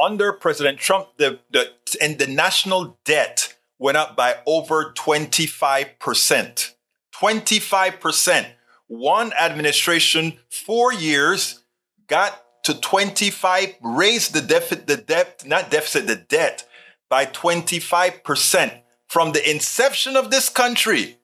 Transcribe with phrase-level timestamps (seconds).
[0.00, 6.74] under President Trump, the, the and the national debt went up by over 25%.
[7.14, 8.46] 25%.
[8.88, 11.62] One administration, four years,
[12.08, 16.66] got to 25, raised the deficit, the debt, not deficit, the debt
[17.08, 18.80] by 25%.
[19.06, 21.18] From the inception of this country,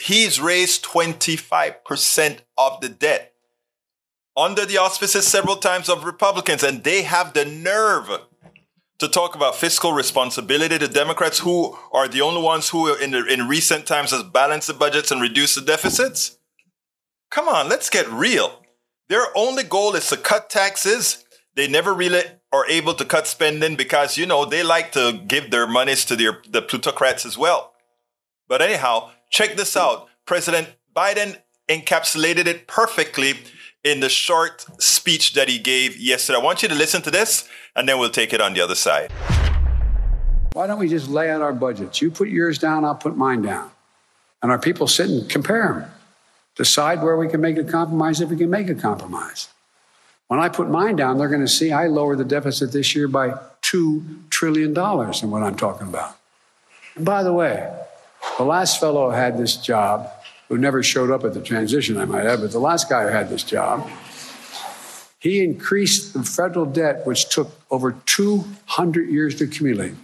[0.00, 3.30] he's raised 25% of the debt
[4.36, 8.08] under the auspices several times of Republicans, and they have the nerve
[8.98, 10.78] to talk about fiscal responsibility.
[10.78, 14.68] The Democrats, who are the only ones who, in, the, in recent times, has balanced
[14.68, 16.38] the budgets and reduced the deficits.
[17.30, 18.62] Come on, let's get real.
[19.08, 21.24] Their only goal is to cut taxes.
[21.56, 25.50] They never really are able to cut spending because you know they like to give
[25.50, 27.72] their monies to their the plutocrats as well.
[28.48, 30.08] But anyhow, check this out.
[30.26, 31.38] President Biden
[31.70, 33.34] encapsulated it perfectly
[33.84, 36.38] in the short speech that he gave yesterday.
[36.38, 38.74] I want you to listen to this and then we'll take it on the other
[38.74, 39.10] side.
[40.52, 42.02] Why don't we just lay out our budgets?
[42.02, 43.70] You put yours down, I'll put mine down.
[44.42, 45.90] And our people sit and compare them.
[46.56, 49.48] Decide where we can make a compromise if we can make a compromise.
[50.26, 53.06] When I put mine down, they're going to see I lower the deficit this year
[53.06, 56.16] by $2 trillion in what I'm talking about.
[56.96, 57.72] And by the way,
[58.38, 60.10] the last fellow who had this job
[60.50, 63.08] who never showed up at the transition, I might add, but the last guy who
[63.08, 63.88] had this job,
[65.20, 69.94] he increased the federal debt, which took over 200 years to accumulate.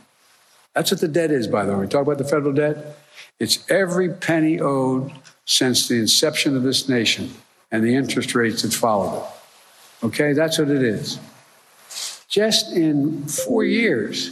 [0.72, 1.80] That's what the debt is, by the way.
[1.80, 2.96] We talk about the federal debt.
[3.40, 5.10] It's every penny owed
[5.46, 7.30] since the inception of this nation
[7.72, 10.04] and the interest rates that followed it.
[10.04, 11.18] Okay, that's what it is.
[12.28, 14.30] Just in four years,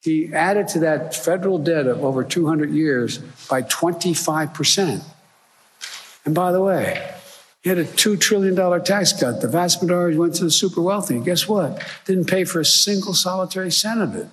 [0.00, 3.18] he added to that federal debt of over 200 years
[3.50, 5.04] by 25%.
[6.24, 7.14] And by the way,
[7.62, 9.40] he had a $2 trillion tax cut.
[9.40, 11.18] The vast majority went to the super wealthy.
[11.20, 11.82] Guess what?
[12.04, 14.28] Didn't pay for a single solitary cent of it.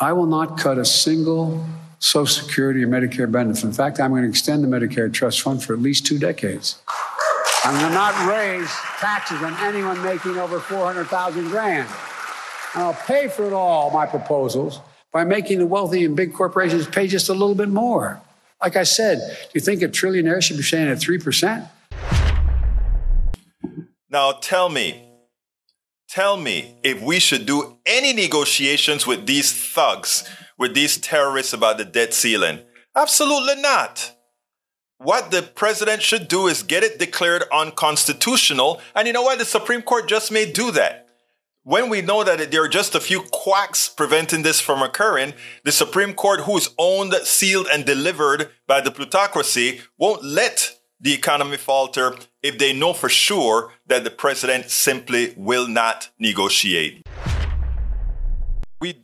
[0.00, 1.64] I will not cut a single
[1.98, 3.64] Social Security or Medicare benefit.
[3.64, 6.82] In fact, I'm going to extend the Medicare Trust Fund for at least two decades.
[7.64, 11.88] I'm going to not raise taxes on anyone making over 400,000 grand.
[12.74, 14.80] And I'll pay for it all, my proposals,
[15.12, 18.20] by making the wealthy and big corporations pay just a little bit more.
[18.64, 21.68] Like I said, do you think a trillionaire should be staying at 3%?
[24.08, 25.04] Now tell me,
[26.08, 30.26] tell me if we should do any negotiations with these thugs,
[30.56, 32.60] with these terrorists about the debt ceiling.
[32.96, 34.16] Absolutely not.
[34.96, 38.80] What the president should do is get it declared unconstitutional.
[38.94, 39.38] And you know what?
[39.38, 41.03] The Supreme Court just may do that
[41.64, 45.32] when we know that there are just a few quacks preventing this from occurring,
[45.64, 51.56] the Supreme Court, who's owned, sealed, and delivered by the plutocracy, won't let the economy
[51.56, 57.02] falter if they know for sure that the president simply will not negotiate.
[58.80, 59.03] We